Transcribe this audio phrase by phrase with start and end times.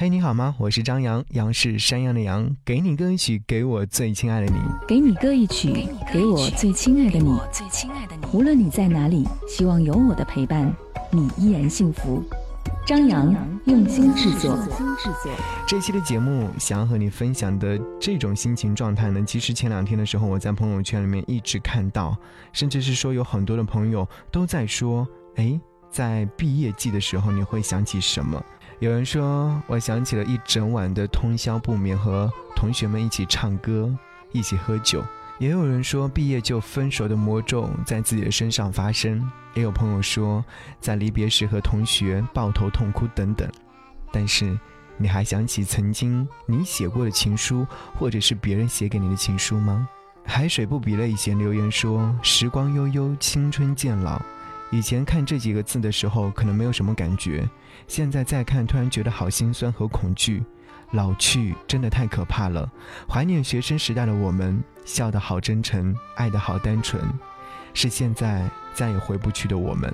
[0.00, 0.54] 嘿，你好吗？
[0.56, 2.56] 我是张扬，杨是山羊的羊。
[2.64, 4.58] 给你歌一曲，给我最亲爱的你。
[4.88, 7.38] 给你歌一曲，给我最亲爱的你。
[8.32, 10.74] 无论你在哪里，希望有我的陪伴，
[11.10, 12.24] 你依然幸福。
[12.86, 13.30] 张扬
[13.66, 14.58] 用心制作。
[15.68, 22.16] 这期的节目想要和你分享的这种心情状态呢，其实前两天的时候，我在朋友圈里面一直看到，
[22.54, 25.06] 甚至是说有很多的朋友都在说，
[25.36, 25.60] 哎，
[25.90, 28.42] 在毕业季的时候，你会想起什么？
[28.80, 33.94] 有人说，我想起了一整晚的通宵不眠，和同学们一起唱歌，
[34.32, 35.04] 一起喝酒。
[35.38, 39.22] 也有人说，毕业就分手的魔咒在自己的身上发生。
[39.52, 40.42] 也有朋友说，
[40.80, 43.46] 在离别时和同学抱头痛哭等等。
[44.10, 44.58] 但是，
[44.96, 47.66] 你还想起曾经你写过的情书，
[47.98, 49.86] 或者是别人写给你的情书吗？
[50.24, 54.22] 海水不比泪以前留言说：时光悠悠，青春渐老。
[54.70, 57.48] 以前看这几个字的时候，可能没有什么感觉，
[57.88, 60.42] 现在再看，突然觉得好心酸和恐惧。
[60.92, 62.68] 老去真的太可怕了，
[63.08, 67.00] 怀念学生时代的我们，笑得好真诚，爱得好单纯，
[67.72, 69.92] 是现在再也回不去的我们。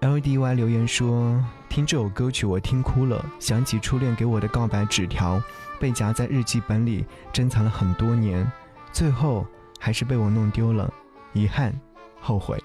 [0.00, 5.42] L E D Y 留言说：听这首歌曲我听哭了，想起初恋给我的告白纸条，
[5.80, 8.46] 被夹在日记本里珍藏了很多年，
[8.92, 9.46] 最后
[9.80, 10.92] 还是被我弄丢了，
[11.32, 11.72] 遗憾，
[12.20, 12.62] 后悔。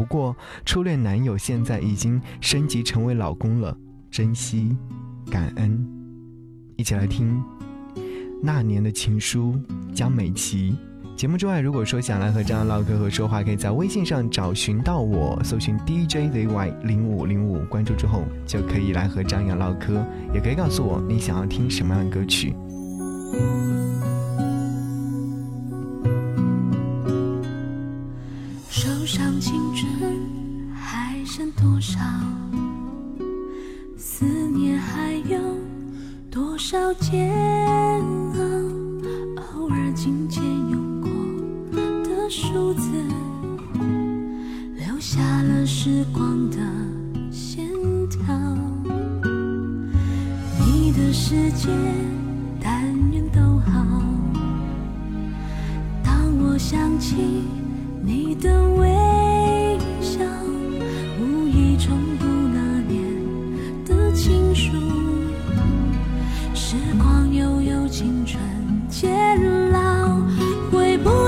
[0.00, 0.34] 不过，
[0.64, 3.76] 初恋男友现在已经升级成为老公了，
[4.10, 4.74] 珍惜，
[5.30, 5.78] 感恩。
[6.76, 7.38] 一起来听
[8.42, 9.60] 那年的情书，
[9.94, 10.74] 江美琪。
[11.16, 22.54] 节目之外，如果说想来和张扬唠嗑和说话，可以在微信上找寻到我，搜寻 DJZY 零五零五，关注之后就可以来和张扬唠嗑，也可以告诉我你想要听什么样的歌曲。
[29.40, 29.90] 青春
[30.74, 31.98] 还剩多少
[33.96, 35.38] 思念还有
[36.30, 37.32] 多少煎
[38.34, 38.40] 熬，
[39.56, 41.08] 偶尔琴键用过
[42.04, 42.90] 的数字，
[44.76, 46.58] 留下了时光的
[47.32, 47.66] 线
[48.10, 48.20] 条。
[50.66, 51.70] 你的世界，
[52.62, 54.02] 但愿都好。
[56.04, 57.16] 当我想起
[58.04, 59.29] 你的微。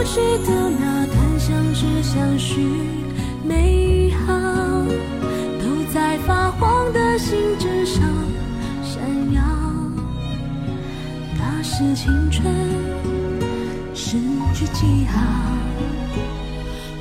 [0.04, 2.60] 去的那段相知相许
[3.44, 4.34] 美好，
[5.60, 8.02] 都在发黄的信纸上
[8.82, 9.00] 闪
[9.32, 9.40] 耀。
[11.38, 12.44] 那是青春
[13.94, 14.18] 失
[14.52, 15.20] 去记号，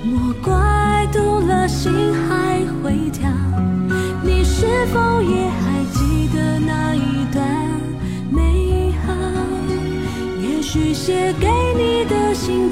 [0.03, 1.91] 莫怪读了心
[2.27, 3.29] 还会跳。
[4.23, 7.43] 你是否也还记得那一段
[8.29, 9.13] 美好？
[10.41, 12.69] 也许写给你的心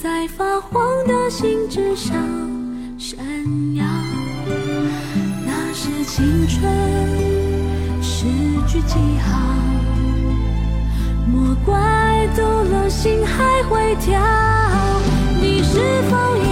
[0.00, 2.14] 在发黄的信纸上
[2.96, 3.18] 闪
[3.74, 3.84] 耀。
[5.44, 6.72] 那是青春
[8.00, 8.26] 诗
[8.68, 9.40] 句记号。
[11.26, 14.20] 莫怪读了心还会跳。
[15.40, 16.47] 你是否也